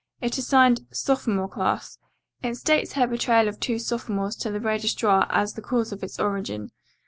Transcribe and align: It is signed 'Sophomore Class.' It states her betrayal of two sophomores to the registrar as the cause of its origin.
It 0.19 0.35
is 0.39 0.47
signed 0.47 0.87
'Sophomore 0.91 1.47
Class.' 1.47 1.99
It 2.41 2.55
states 2.57 2.93
her 2.93 3.05
betrayal 3.05 3.47
of 3.47 3.59
two 3.59 3.77
sophomores 3.77 4.35
to 4.37 4.49
the 4.49 4.59
registrar 4.59 5.27
as 5.29 5.53
the 5.53 5.61
cause 5.61 5.91
of 5.91 6.01
its 6.03 6.19
origin. 6.19 6.71